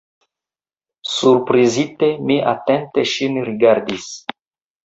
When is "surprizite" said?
1.15-2.11